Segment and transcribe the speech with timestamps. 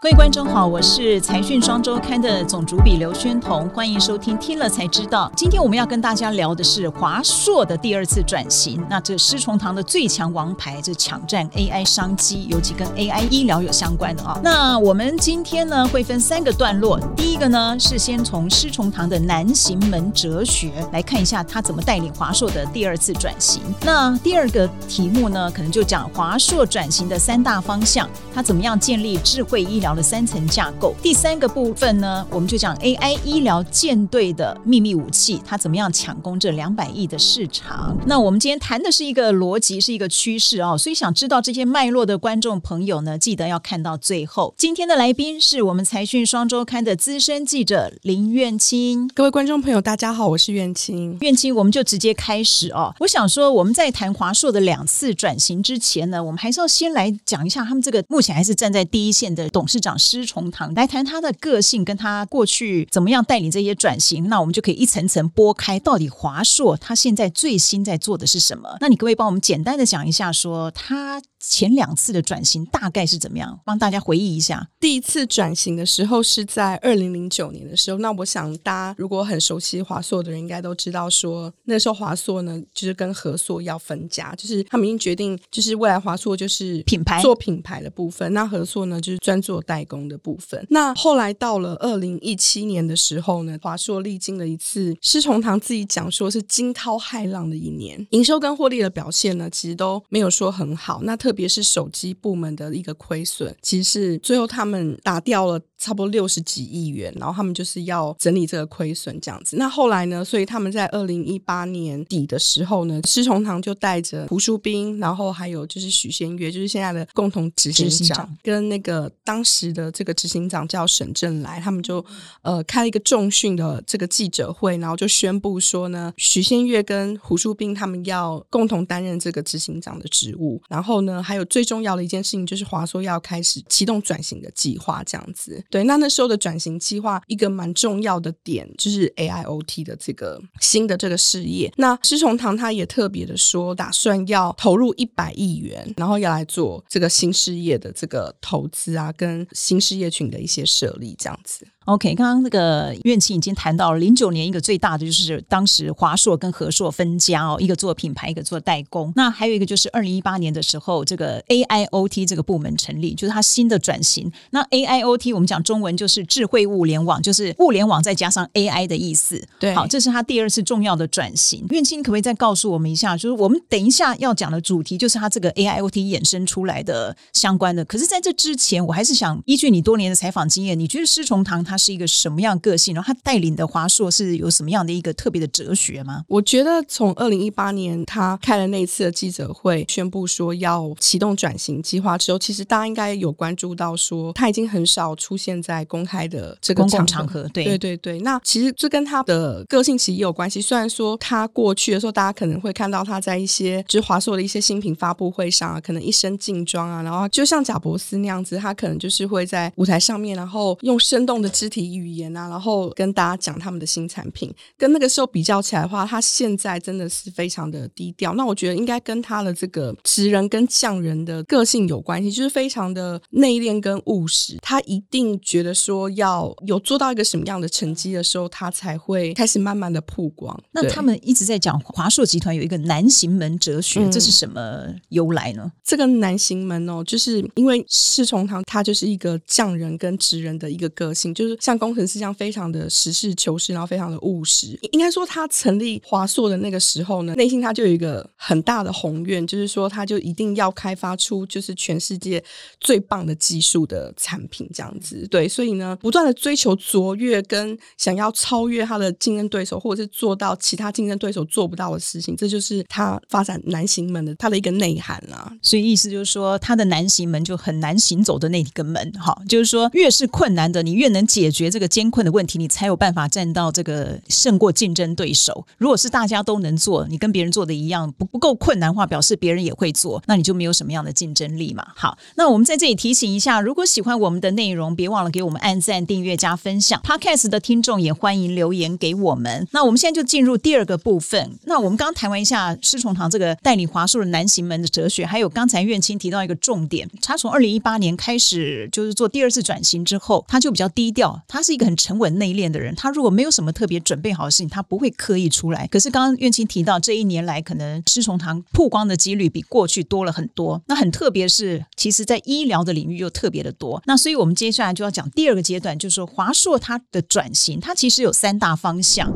[0.00, 5.28] 各位观众好，我是财讯双周刊的总主笔刘宣彤，欢迎收听听了才知道。
[5.34, 8.80] 今天我们要跟大家聊的是华硕的第二次转型。
[8.88, 14.38] 那这施崇堂的最强王牌，这抢占 AI 商机，尤其跟 AI 医疗有相关的啊。
[14.40, 23.60] 那我们今天呢会分三个段落，第一个呢是先从施崇堂的南行门哲学来看一下他怎么带领华硕的第二次转型。
[23.80, 29.87] 那第二个题目呢，可能就讲华硕转型的三大方向，他怎么样建立智慧医疗。
[29.94, 37.96] 的三层架构，第三个部分呢，我们就讲 AI 医疗舰队的秘密武器，它怎么样抢攻这两百亿的市场？
[38.06, 44.54] 那我们今天谈的是一个逻辑，是一个趋势哦，所以想知道这些脉络的观众朋友呢，记得要看到最后。
[44.58, 49.08] 今天的来宾是我们财讯双周刊的资深记者林苑清。
[49.14, 51.16] 各位观众朋友，大家好，我是苑清。
[51.20, 52.94] 苑清，我们就直接开始哦。
[53.00, 59.77] 我想说，我们在谈华硕的两次转型之前呢，我们还是要先来讲一下他们这个目前还是站在第一线的董事。
[59.78, 68.76] 市长施崇堂来谈他的个性，跟他过去怎么样带领这些转型，那我们就可以一层层拨开，到底华硕他现在最新在做的是什么？
[68.80, 71.22] 那你各位帮我们简单的讲一下，说他？
[71.48, 73.58] 前两次的转型大概是怎么样？
[73.64, 74.68] 帮大家回忆一下。
[74.78, 77.98] 第一次转型的时候是在二零零九年的时候。
[77.98, 90.66] 那我想大家如果很熟悉华硕的人，应该都知道说，那时候华硕呢就是跟和硕要分家，就是他们已经决定，就是未来华硕就是品牌做品牌的部分，那和硕呢就是专做代工的部分。
[90.68, 101.00] 那后来到了二零一七年的时候呢，华硕历经了一次施崇堂自己讲说是惊涛骇浪的一年，营收跟获利的表现呢，其实都没有说很好。
[101.02, 105.60] 那特特别是手机部门的一个亏损，其实最后他们打掉了。
[105.78, 109.56] 差不多六十几亿元，然后他们就是要整理这个亏损这样子。
[109.56, 110.24] 那后来呢？
[110.24, 122.04] 所以他们在二零一八年底的时候呢，施崇堂就带着胡淑斌，然后还有就是许仙月，就是现在的共同执行长，跟那个当时的这个执行长叫沈正来，他们就
[122.42, 130.60] 呃开了一个重训的这个记者会，然后就宣布说呢，许仙月跟胡淑斌他们要共同担任这个执行长的职务。
[130.68, 135.64] 然后呢，还有最重要的一件事情就是华硕要开始启动转型的计划，这样子。
[135.70, 141.72] 对，那那时候的转型计划一个蛮重要的点就是 AIoT 的这个新的这个事业。
[141.76, 151.66] 那施崇堂他也特别的说，打算要投入一百亿元，然后要来做这个新事业的这个投资啊，跟新事业群的一些设立这样子。
[151.88, 159.10] OK，刚刚那个院庆已经谈到了零九年一个最大的就是当时华硕跟和硕分家哦，一个做品牌，一个做代工。
[159.16, 164.30] 那还有一个就是二零一八年的时候，这个 AIoT 这个部门成立，就是它新的转型。
[164.50, 169.42] 那 AIoT 我们讲中文就是智慧物联网，就是物联网再加上 AI 的意思。
[169.58, 171.64] 对，好，这是它第二次重要的转型。
[171.70, 177.82] 院庆可不可以再告诉我们一下，就是我们等一下要讲的主题就是它这个 AIoT 衍生出来的相关的。
[177.86, 182.94] 可是在这之前，我还是想依据你多年的采访经验，你觉得施崇堂它是一个什么样个性？
[182.94, 186.24] 然后他带领的华硕是有什么样的一个特别的哲学吗？
[186.28, 197.48] 我觉得从二零一八年他开了那一次的记者会，宣布说要启动转型计划之后，其实大家应该有关注到说他已经很少出现在公开的这个公共场合。
[197.54, 200.60] 对对对对，那其实这跟他的个性其实也有关系。
[200.60, 212.08] 虽然说他过去的时候，大家可能会看到他在一些就是华硕的一些新品发布会上啊，可能一身劲装啊，然后就像贾伯斯那样子，他可能就是会在舞台上面，然后用生动的肢体语。
[212.08, 218.34] 言啊，然后跟大家讲他们的新产品，跟那个时候比较起来的话，他现在真的是非常的低调。
[218.34, 224.56] 那我觉得应该跟他的这个职人跟匠人的个性有关系，就是非常的内敛跟务实。
[224.60, 230.58] 他一定觉得说要有做到一个什么样的成绩的时候，他才会开始慢慢的曝光。
[230.72, 235.70] 那他们一直在讲华硕集团有一个南行门哲学，这是什么由来呢？
[235.84, 244.78] 这个南行门哦，就是因为侍从堂他就是一个匠人跟职人的一个个性，就是像工程师这样非常的实事求是，然后非常的务实。
[244.92, 252.42] 应该说，他成立华硕的那个时候呢，内心他就有一个很大的宏愿，就是说，他就一定要开发出就是全世界
[252.80, 255.26] 最棒的技术的产品，这样子。
[255.30, 265.52] 对，所以呢，不断的追求卓越，跟想要超越他的竞争对手，或者是做到其他竞争对手做不到的事情，这就是他发展南行门的他的一个内涵啊。
[265.62, 271.48] 所以意思就是说，他的南行门就很难行走的那一个门，哈，就是说，越是困难的，你越能解。
[271.58, 275.66] 决这个艰困的问题，你才有办法站到这个胜过竞争对手。
[275.76, 281.84] 如果是大家都能做，你跟别人做的一样不不够困难的话，表示别人也会做，那你就没有什么样的竞争力嘛。
[281.96, 287.02] 好，那我们在这里提醒一下，如果喜欢我们的内容，别忘了给我们按赞、订阅、加分享。
[287.02, 289.66] Podcast 的听众也欢迎留言给我们。
[289.72, 291.58] 那我们现在就进入第二个部分。
[291.64, 302.94] 那我们刚刚谈完一下施崇堂这个带领华硕的南行门的哲学，还有刚才苑青提到一个重点，他从二零一八年开始就是做第二次转型之后，他就比较低调，他是一个很沉稳内敛的人。
[302.94, 305.86] 他如果没有什么特别准备好的事情，他不会刻意出来。
[305.88, 310.82] 可是刚刚苑青提到，这一年来可能施崇堂曝光的几率比过去多了很多。
[310.86, 314.02] 那很特别是，其实在医疗的领域又特别的多。
[314.06, 319.32] 那所以我们接下来就要讲第二个阶段，就是说华硕它的转型，它其实有三大方向。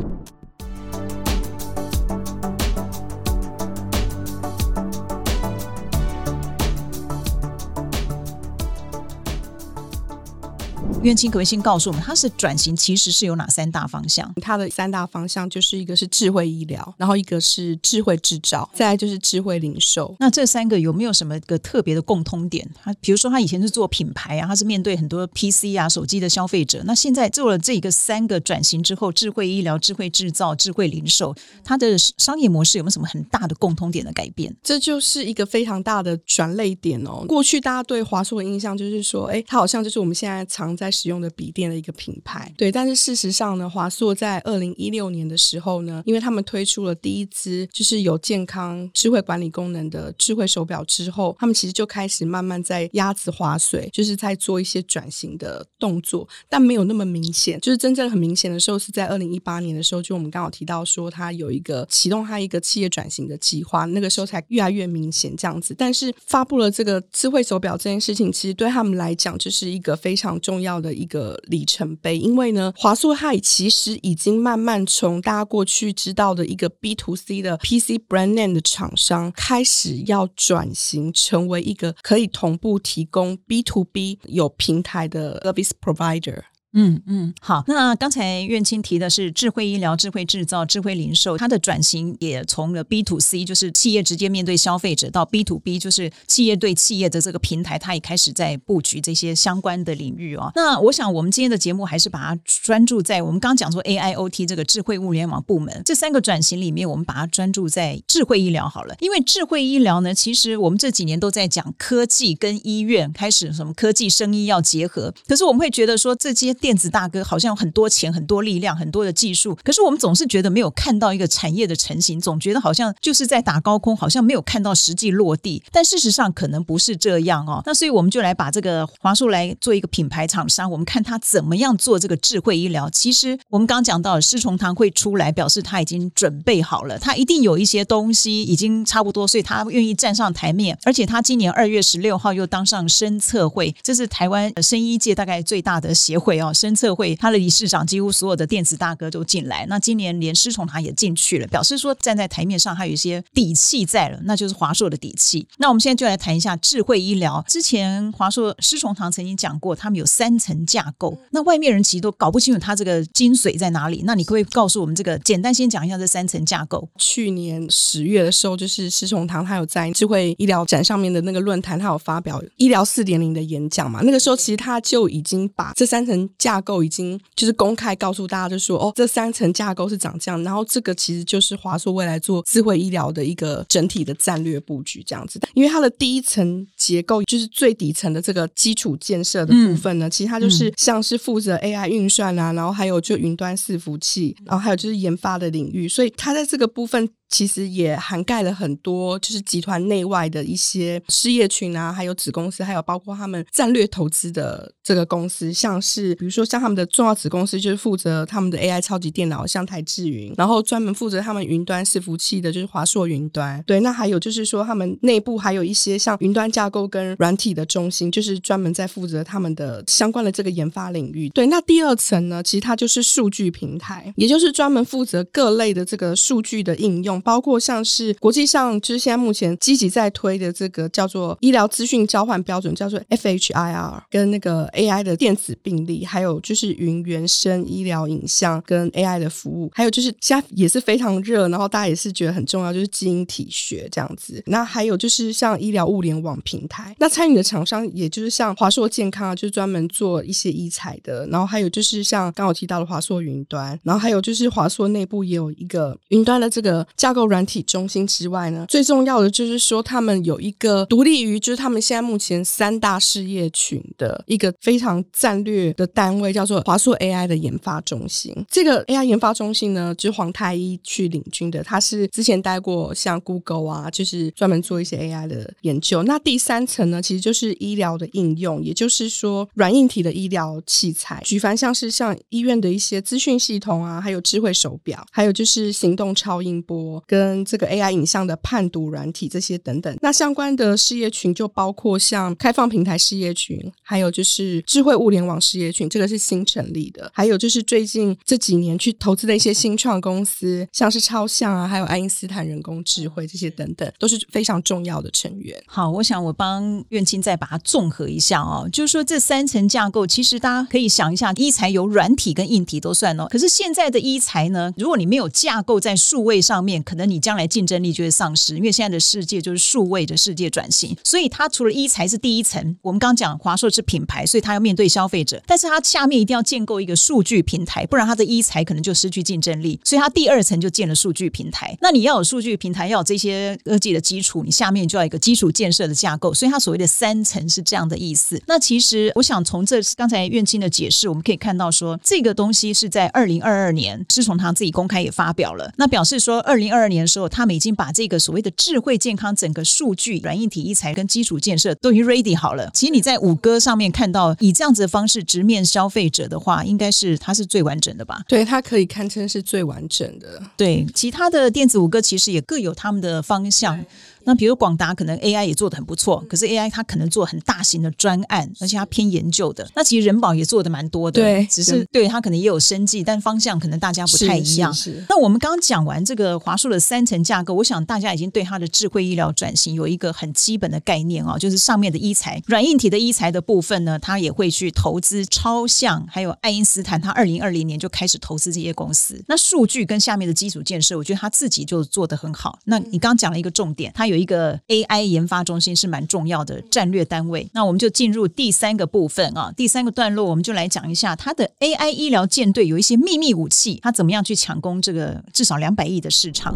[11.02, 14.32] 冤亲可不可以先告诉我们，它是转型其实是有哪三大方向？
[14.40, 20.14] 它的三大方向就是一个是智慧医疗，然后一个是智慧制造，再来就是智慧零售。
[20.20, 22.68] 那这三个有没有什么个特别的共通点？
[22.82, 26.82] 它比如说，它以前是做品牌啊，它是面对很多 PC 啊手机的消费者。
[26.84, 31.34] 那现在做了这个三个转型之后，智慧医疗、智慧制造、智慧零售，
[31.64, 34.54] 它的商业模式有没有什么很大的共通点的改变？
[34.62, 37.24] 这就是一个非常大的转类点哦。
[37.26, 42.72] 过去大家对华硕的印象就是说，哎，它好像就是我们现在常在在使用的笔电的一个品牌，对。
[42.72, 57.60] 但是事实上呢，华硕在二零一六年的时候呢，因为他们推出了第一支就是有健康智慧管理功能的智慧手表之后，他们其实就开始慢慢在鸭子划水，就是在做一些转型的动作，但没有那么明显。
[57.60, 65.72] 就是真正很明显的时候是在二零一八年的时候，就我们刚好提到说，它有一个启动它一个企业转型的计划，那个时候才越来越明显这样子。
[65.78, 71.22] 但是发布了这个智慧手表这件事情，其实对他们来讲就是一个非常重要的一个。
[71.48, 86.42] 里程碑，因为呢，华硕它其实已经慢慢从大家过去知道的一个 B to C 的 PC brand name 的厂商，开始要转型成为一个可以同步提供 B to B 有平台的 service provider。
[86.74, 87.62] 嗯嗯，好。
[87.66, 100.50] 那刚才苑青提的是智慧医疗、智慧制造、智慧零售，它的转型也从了 B to C，就是企业直接面对消费者，到 B to B，就是企业对企业的这个平台，它也开始在布局这些相关的领域哦。
[100.54, 108.96] 那我想，我们今天的节目还是把它专注在我们刚讲说 AIoT 这个智慧物联网部门这三个转型里面，我们把它专注在智慧医疗好了。
[109.00, 116.56] 因为智慧医疗呢，其实我们这几年都在讲科技跟医院开始什么科技生医要结合，可是我们会觉得说这些。
[116.62, 125.60] 电子大哥好像有很多钱、很多力量、很多的技术，可是我们总是觉得没有看到一个产业的成型，总觉得好像就是在打高空，好像没有看到实际落地。
[125.72, 127.60] 但事实上可能不是这样哦。
[127.66, 132.88] 那所以我们就来把这个华硕来做一个品牌厂商，我们看他怎么样做这个智慧医疗。
[132.90, 140.78] 其实我们刚讲到，施崇堂会出来表示他已经准备好了，他一定有一些东西已经差不多，所以他愿意站上台面。
[140.84, 146.51] 而且他今年二月十六号又当上深测会，这是台湾生医界大概最大的协会哦。
[146.52, 149.64] 深测会，他的理事长几乎所有的电子大哥都进来。
[149.68, 155.46] 那今年连施崇堂也进去了，表示说站在台面上还有一些底气在了，那就是华硕的底气。
[155.58, 157.44] 那我们现在就来谈一下智慧医疗。
[157.46, 161.16] 之前华硕施崇堂曾经讲过，他们有三层架构。
[161.30, 164.02] 那外面人其实都搞不清楚他这个精髓在哪里。
[164.04, 166.88] 那你可不可以告诉我们这个简单先讲一下这三层架构？
[166.98, 174.00] 去年十月的时候，就是施崇堂他有在智慧医疗展上面的那个论坛，他有发表医疗四点零的演讲嘛？
[174.02, 176.28] 那个时候其实他就已经把这三层。
[176.42, 185.46] 架构已经就是公开告诉大家，就说哦，这三层架构是长这样，然后这个其实就是华硕未来做智慧医疗的一个整体的战略布局这样子的。
[185.54, 197.08] 因为它的第一层结构就是最底层的这个基础建设的部分呢，其实它就是像是负责 AI 运算啊，然后还有就云端伺服器，然后还有就是研发的领域，所以它在这个部分。
[197.32, 213.64] 其实也涵盖了很多，就是集团内外的一些事业群啊，还有子公司，还有包括他们战略投资的这个公司，像是比如说像他们的重要子公司，就是负责他们的 AI 超级电脑，像台智云，然后专门负责他们云端伺服器的，就是华硕云端。
[213.66, 221.30] 对，那还有就是说他们内部还有一些像云端架构跟软体的中心，就是专门在负责他们的相关的这个研发领域。
[221.30, 227.21] 对，那第二层呢，其实它就是数据平台，也就是专门负责各类的这个数据的应用。
[227.22, 244.42] 包括像是国际上就是现在目前积极在推的这个叫做医疗资讯交换标准，叫做 FHIR，跟那个 AI 的电子病历，还有就是云原生医疗影像跟 AI 的服务，还有就是现在也是非常热，然后大家也是觉得很重要，就是基因体学这样子。
[244.46, 268.34] 那还有就是像医疗物联网平台，那参与的厂商也就是像华硕健康啊，就是专门做一些医材的，然后还有就是像刚我提到的华硕云端，然后还有就是华硕内部也有一个云端的这个架构软体中心之外呢，最重要的就是说他们有一个独立于就是他们现在目前三大事业群的一个非常战略的单位，叫做华硕 AI 的研发中心。
[268.50, 276.02] 这个 AI 研发中心呢，就是黄太一去领军的，他是之前待过像 Google 啊，就是专门做一些 AI 的研究。
[276.04, 289.96] 那第三层呢，其实就是医疗的应用，也就是说软硬体的医疗器材，举凡像是像医院的一些资讯系统啊，还有智慧手表，还有就是行动超音波跟这个 AI 影像的判读软体这些等等。
[290.00, 305.62] 那相关的事业群就包括像开放平台事业群，还有就是智慧物联网事业群，这个是新成立的，还有就是最近这几年去投资的一些新创公司，像是超像啊，还有爱因斯坦人工智慧这些等等，都是非常重要的成员。
[305.66, 313.26] 好，我想我帮苑青再把它综合一下哦，就是说这三层架构，其实大家可以想一下，一材有软体跟硬体都算哦。
[313.30, 320.96] 可是现在的一材呢，如果你没有架构在数位上面，可能你将来竞争力就会丧失，因为现在的世界就是数位的世界转型。
[321.04, 329.78] 所以它除了一才是第一层，我们刚讲华硕是品牌，所以它要面对消费者，但是它下面一定要建构一个数据平台，不然它的一才可能就失去竞争力。
[329.84, 331.76] 所以它第二层就建了数据平台。
[331.80, 336.32] 那你要有数据平台，要有这些科技的基础，你下面就要一个基础建设的架构。
[336.34, 338.40] 所以它所谓的三层是这样的意思。
[338.46, 345.72] 那其实我想从这刚才苑青的解释，我们可以看到说，这个东西是在二零二二年，施崇堂自己公开也发表了。
[345.76, 352.70] 那表示说，二零二二年的时候，他们已经把这个所谓的智慧健康整个数据、软硬体医材跟基础建设都已经 ready 好了。
[352.72, 358.22] 其实你在五哥上面看到以这样子的方式直面消费者的话，应该是它是最完整的吧？
[358.26, 360.42] 对，它可以堪称是最完整的。
[360.56, 363.78] 对，其他的电子五哥其实也各有他们的方向。
[364.24, 369.68] 那比如广达可能 AI 也做的很不错，可是 AI 它可能做很大型的专案，而且它偏研究的。
[369.74, 374.72] 那其实人保也做的蛮多的，对，只是对它可能也有生计，但方向可能大家不太一样。
[374.72, 375.04] 是。
[375.08, 389.22] 那我们刚刚讲完这个华硕的三层架构，我想大家已经对它的智慧医疗转型有一个很基本的概念哦，就是上面的医材、软硬体的医材的部分呢，它也会去投资超像，还有爱因斯坦，它二零二零年就开始投资这些公司。
[389.28, 392.58] 那数据跟下面的基础建设，我觉得它自己就做得很好。
[392.64, 406.54] 那你刚刚讲了一个重点，它有有一个 AI 研发中心是蛮重要的战略单位，那我们就进入第三个部分啊，第三个段落我们就来讲一下它的 AI 医疗舰队有一些秘密武器，它怎么样去抢攻这个至少两百亿的市场。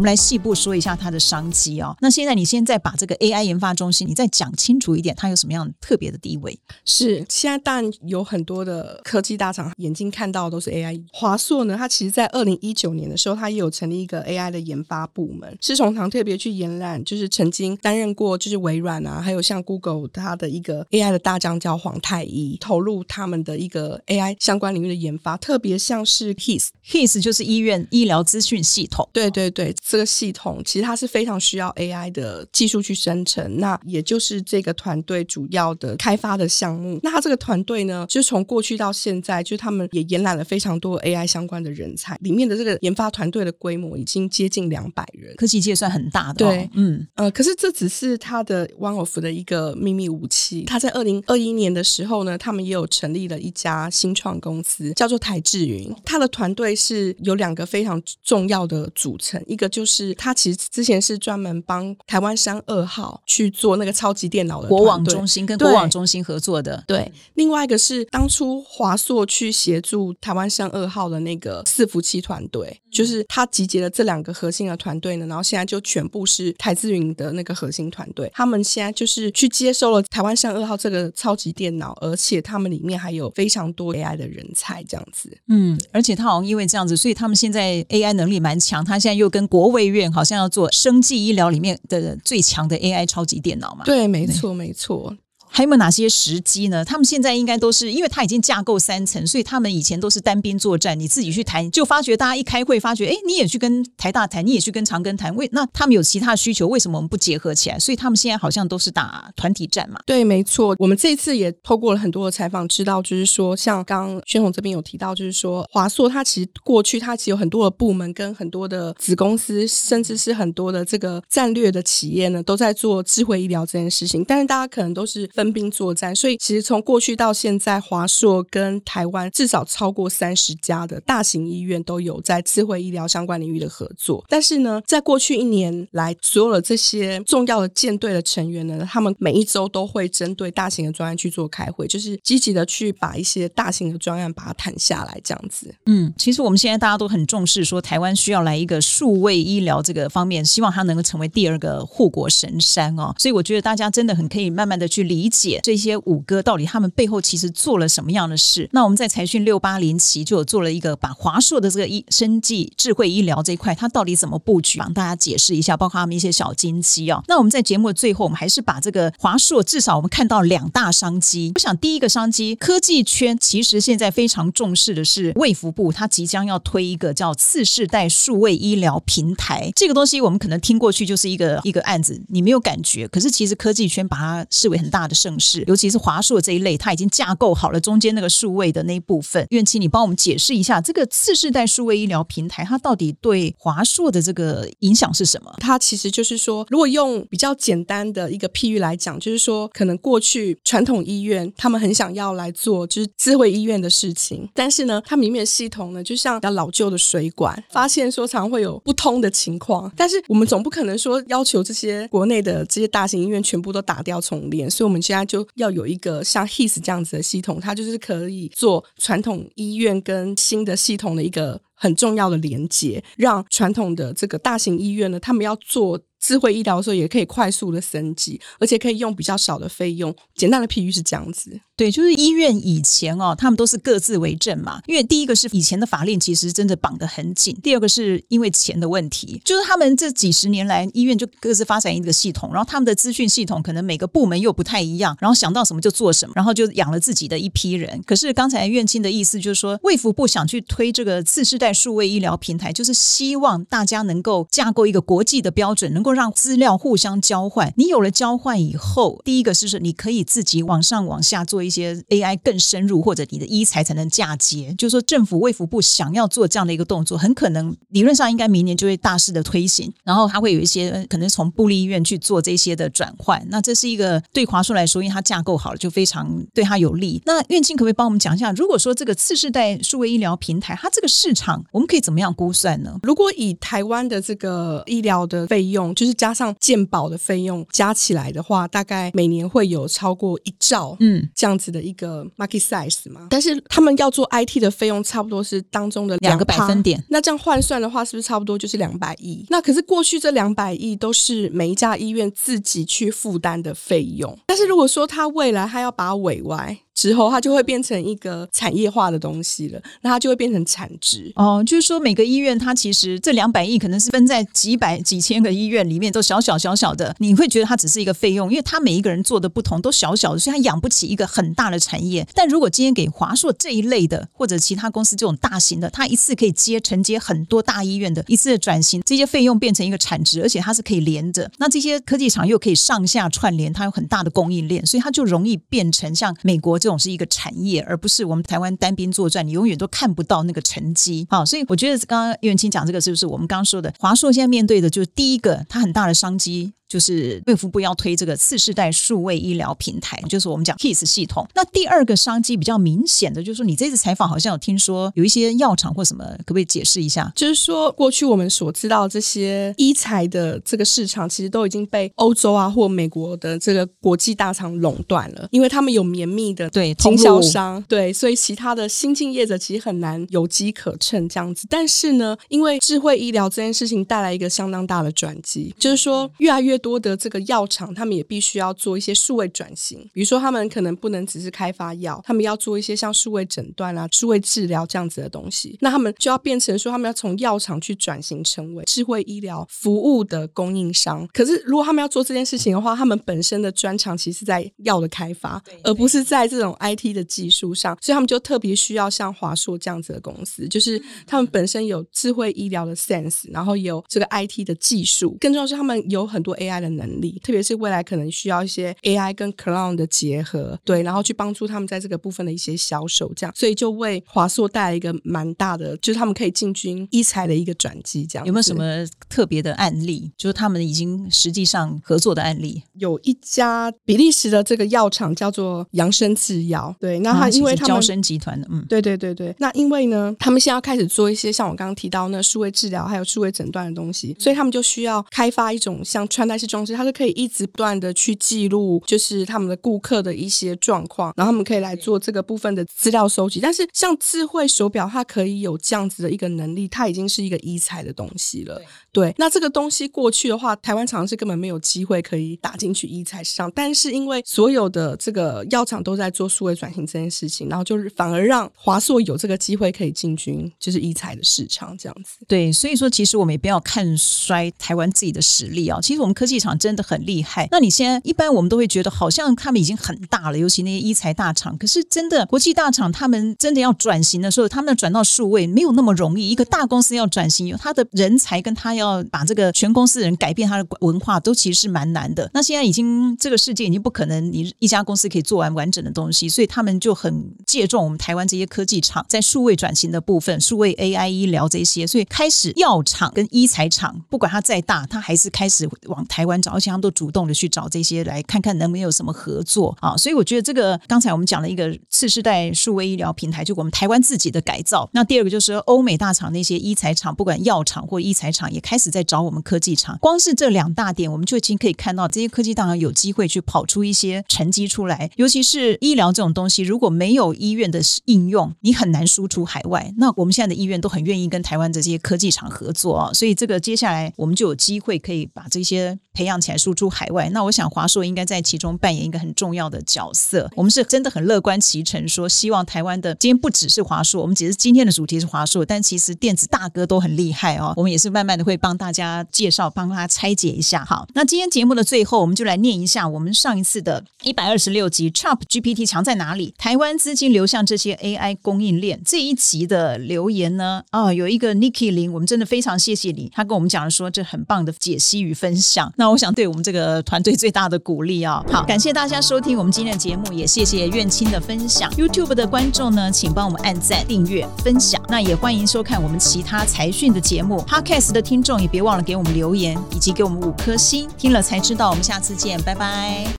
[0.00, 1.94] 们来细部说一下它的商机哦。
[2.00, 6.58] 那现在你现在把这个 AI 研发中心，你再讲清楚一点，它有什么样特别的地位？
[6.86, 11.02] 是现在当然有很多的科技大厂眼睛看到都是 AI。
[11.12, 15.56] 华硕呢，它其实在二零一九年的时候，它也有成立一个 AI 的研发部门。
[15.60, 25.36] 是从堂特别去延揽，就是曾经担任过就是微软啊，还有像 Google 它的一个 AI 的大将叫黄太一，投入他们的一个 AI 相关领域的研发。
[25.36, 29.06] 特别像是 HIS，HIS 就是医院医疗资讯系统。
[29.12, 29.74] 对对对。
[29.90, 37.00] 这个系统其实它是非常需要 AI 的技术去生成，那也就是这个团队主要的开发的项目。
[37.02, 46.46] 那他这个团队呢，就从过去到现在，就他们也延揽了非常多 AI 相关的人才，里面的这个研发团队的规模已经接近两百人，科技界算很大的。
[46.46, 50.62] 对，嗯呃，可是这只是他的 One of 的一个秘密武器。
[50.66, 55.92] 他在二零二一年的时候呢，他们也有成立了一家新创公司，叫做台智云。
[56.04, 66.84] 他的团队是有两个非常重要的组成，一个就就是他其实之前是专门帮台湾山二号去做那个超级电脑的国网中心，跟国网中心合作的。
[66.86, 78.30] 对，另外一个是当初华硕去协助台湾山二号的那个伺服器团队，就是他集结了这两个核心的团队呢，然后现在就全部是台资云的那个核心团队。
[78.34, 85.34] 他们现在就是去接收了台湾山二号这个超级电脑，而且他们里面还有非常多 AI 的人才，这样子。
[85.48, 88.84] 嗯，而且他好像因为这样子，所以他们现在 AI 能力蛮强。
[88.84, 93.84] 他现在又跟国卫院好像要做生技医疗里面的最强的 AI 超级电脑嘛？
[93.84, 95.16] 对，没错，没错。
[95.52, 96.84] 还有没有哪些时机呢？
[96.84, 107.78] 他们现在应该都是，因为他已经架构三层，所以他们以前都是单兵作战，你自己去谈，就发觉大家一开会，发觉哎，你也去跟台大谈，你也去跟长庚谈，为那他们有其他需求，为什么我们不结合起来？
[107.78, 109.98] 所以他们现在好像都是打团体战嘛。
[110.06, 124.24] 对，没错，我们这次也透过了很多的采访，知道就是说，像刚宣宏这边有提到，就是说华硕它其实过去它其实有很多的部门跟很多的子公司，甚至是很多的这个战略的企业呢，都在做智慧医疗这件事情。
[124.24, 134.22] 但是大家可能都是分兵作战，所以其实从过去到现在，华硕跟台湾至少超过三十家的大型医院都有在智慧医疗相关领域的合作。
[134.28, 145.74] 但是呢，在过去一年来，所有的这些重要的舰队的成员呢，他们每一周都会针对大型的专案去做开会，就是积极的去把一些大型的专案把它谈下来，这样子。
[145.86, 153.14] 嗯，其实我们现在大家都很重视，说台湾需要来一个数位医疗这个方面，希望它能够成为第二个护国神山哦。
[153.18, 158.68] 所以我觉得大家真的很可以慢慢的去理解这些五哥到底他们背后其实做了什么样的事。
[158.72, 167.22] 那我们在财讯六八零期就有做了一个把华硕的这个医生计智慧医疗这一块，它到底怎么布局，帮大家解释一下，包括他们一些小金鸡哦。
[167.28, 171.52] 那我们在节目的最后，我们还是把这个华硕至少我们看到两大商机。
[171.54, 179.70] 我想第一个商机，科技圈其实现在非常重视的是卫福部，它即将要推一个叫次世代数位医疗平台。
[179.74, 189.46] 这个东西我们可能听过去就是一个一个案子，你没有感觉，可是其实科技圈把它视为很大的盛事，尤其是华硕这一类，它已经架构好了中间那个数位的那一部分。
[189.50, 195.54] 愿期，你帮我们解释一下这个次世代数位医疗平台，它到底对华硕的这个影响是什么？
[195.58, 209.90] 它其实就是说，如果用比较简单的一个譬喻来讲，就是说，可能过去传统医院他们很想要来做就是智慧医院的事情，但是呢，他们里面的系统呢，就像比较老旧的水管，发现说常会有不通的情况。
[209.96, 226.00] 但是我们总不可能说要求这些国内的这些大型医院全部都打掉重练，所以我们家就要有一个像 His 这样子的系统，它就是可以做传统医院跟新的系统的一个很重要的连接，让传统的这个大型医院呢，他们要做。
[226.20, 230.14] 智慧医疗的时候也可以快速的升级，而且可以用比较少的费用。
[230.36, 234.80] 简单的譬喻是这样子，对，就是医院以前哦，他们都是各自为政嘛。
[234.86, 248.02] 因为第一个是以前的法令其实真的绑得很紧，第二个是因为钱的问题，就是他们这几十年来医院就各自发展一个系统，然后他们的资讯系统可能每个部门又不太一样，然后想到什么就做什么，然后就养了自己的一批人。
[248.06, 256.09] 可是刚才院青的意思就是说，卫福部想去推这个次世代数位医疗平台，就是希望大家能够架构一个国际的标准，能够。
[256.12, 264.74] 让资料互相交换，你有了交换以后，第一个是说你可以自己往上往下做一些 AI 更深入，或者你的医材才能嫁接。
[264.78, 273.44] 就是说，政府卫福部想要做这样的一个动作，很可能理论上应该明年就会大肆的推行，然后它会有一些可能从布利医院去做这些的转换。
[273.48, 277.20] 那这是一个对华硕来说，因为它架构好了，就非常对它有利。
[277.24, 282.98] 那院庆可不可以帮我们讲一下，如果说这个次世代数位医疗平台，它这个市场我们可以怎么样估算呢？
[283.02, 293.26] 如果以台湾的这个医疗的费用，就是加上鉴保的费用加起来的话，大概每年会有超过一兆，嗯，这样子的一个 market size 嘛。
[293.28, 297.04] 但是他们要做 IT 的费用，差不多是当中的两个百分点。
[297.10, 299.44] 那这样换算的话，是不是差不多就是两百亿？
[299.50, 304.38] 那可是过去这两百亿都是每一家医院自己去负担的费用。
[304.46, 306.78] 但是如果说他未来他要把委外。
[307.00, 311.64] 之后，它就会变成一个产业化的东西了，那它就会变成产值哦。
[311.66, 317.16] 就是说，每个医院它其实这两百亿可能是分在几百几千个医院里面，都小小小小的。
[317.18, 322.26] 你会觉得它只是一个费用，因为它每一个人做的不同，都小小的，所以它养不起一个很大的产业。
[322.34, 331.50] 但如果今天给华硕这一类的，或者其他公司这种大型的，它一次可以接承接很多大医院的一次的转型，这些费用变成一个产值，而且它是可以连着。
[331.56, 336.80] 那这些科技厂又可以上下串联，它有很大的供应链，所以它就容易变成像美国。
[336.80, 341.24] 这总是一个产业，而不是我们台湾单兵作战，你永远都看不到那个成绩。
[341.30, 346.72] 好，所以我觉得刚刚叶文清讲这个，是不是我们刚刚说的华硕现在面对的就是第一个，它很大的商机。
[346.90, 351.46] 就是卫福部要推这个次世代数位医疗平台，就是我们讲 KISS 系统。
[351.54, 357.32] 那第二个商机比较明显的，就是说你这次采访好像有听说有一些药厂或什么，可不可以解释一下？
[357.36, 371.68] 就是说过去我们所知道这些医材的这个市场，其实都已经被欧洲啊或美国的这个国际大厂垄断了，因为他们有绵密的对经销商，对，所以其他的新进业者其实很难有机可乘这样子。
[371.70, 376.79] 但是呢，因为智慧医疗这件事情带来一个相当大的转机，就是说越来越。
[376.80, 391.26] 多的这个药厂，他们也必须要做一些数位转型，比如说他们可能不能只是开发药，他们要做一些像数位诊断啊、数位治疗这样子的东西，那他们就要变成说，他们要从药厂去转型成为智慧医疗服务的供应商。
[391.32, 418.84] 可是如果他们要做这件事情的话，他们本身的专长其实在药的开发，而不是在这种 IT 的技术上，所以他们就特别需要像华硕这样子的公司，就是他们本身有智慧医疗的 sense，然后有这个 IT 的技术，更重要是他们有很多 AI 的能力，特别是未来可能需要一些 AI 跟 Cloud 的结合，对，然后去帮助他们在这个部分的一些销售，这样，所以就为华硕带来一个蛮大的，就是他们可以进军医材的一个转机，这样有没有什么
[419.28, 420.30] 特别的案例？
[420.36, 422.82] 就是他们已经实际上合作的案例？
[422.94, 443.60] 有一家比利时的这个药厂叫做扬生制药，对，那他因为他们交生集团的，嗯，对对对对，那因为呢，他们现在要开始做一些像我刚刚提到那数位治疗还有数位诊断的东西，所以他们就需要开发一种像穿戴装置，它是可以一直不断的去记录，就是他们的顾客的一些状况，然后他们可以来做这个部分的资料收集。
[443.60, 448.80] 但是像智慧手表，它可以有这样子的一个能力，它已经是一个医材的东西了。
[449.12, 462.38] 对，那这个东西过去的话，台湾厂是根本没有机会可以打进去医材市场，但是因为所有的这个药厂都在做数位转型这件事情，然后就是反而让华硕有这个机会可以进军就是医材的市场这样子。
[462.46, 467.66] 对，所以说其实我们也不要看衰台湾自己的实力啊，其实我们科技厂真的很厉害。
[467.70, 476.48] 那你现在一般我们都会觉得好像他们已经很大了，尤其那些医材大厂，可是真的国际大厂他们真的要转型的时候，他们转到数位没有那么容易。
[476.48, 482.48] 一个大公司要转型，有他的人才跟他要要把这个全公司的人改变他的文化，都其实是蛮难的。
[482.54, 500.16] 那现在已经这个世界已经不可能你一家公司可以做完完整的东西，所以他们就很借重我们台湾这些科技厂在数位转型的部分，数位 AI 医疗这些，所以开始药厂跟医材厂，不管它再大，它还是开始往台湾找，而且他们都主动的去找这些来看看能不能有什么合作啊。
[500.16, 505.08] 所以我觉得这个刚才我们讲了一个次世代数位医疗平台，就我们台湾自己的改造。
[505.12, 510.18] 那第二个就是欧美大厂那些医材厂，不管药厂或医材厂，也开开始在找我们科技厂。
[510.20, 515.30] 光是这两大点，我们就已经可以看到这些科技大厂有机会去跑出一些成绩出来。
[515.36, 520.12] 尤其是医疗这种东西，如果没有医院的应用，你很难输出海外。
[520.16, 527.50] 那我们现在的医院都很愿意跟台湾的这些科技厂合作啊，所以这个接下来我们就有机会可以把这些培养起来，输出海外。
[527.50, 530.70] 那我想华硕应该在其中扮演一个很重要的角色。
[530.74, 537.92] 我们是真的很乐观其成，说希望台湾的今天不只是华硕，我们只是今天的主题是华硕，但其实电子大哥都很厉害哦。
[537.98, 541.04] 我们也是慢慢的会帮大家介绍，帮大家拆解一下。
[541.04, 546.72] 好，那今天节目的最后，我们就来念一下我们上一次的一百二十六集 Chat GPT 强在哪里？
[546.78, 551.02] 台湾资金流向这些 AI 供应链这一集的留言呢？
[551.10, 556.10] 啊，有一个 Niki 林，我们真的非常谢谢你，他跟我们讲说这很棒的解析与分享。
[556.16, 558.64] 那我想对我们这个团队最大的鼓励啊！
[558.70, 562.10] 好，感谢大家收听我们今天的节目，也谢谢苑青的分享。
[562.12, 565.20] YouTube 的观众呢，请帮我们按赞、订阅、分享。
[565.28, 567.80] 那也欢迎收看我们其他财讯的节目。
[567.88, 571.28] Podcast 的听众也别忘了给我们留言，以及给我们五颗星。
[571.36, 573.44] 听了才知道，我们下次见，拜拜。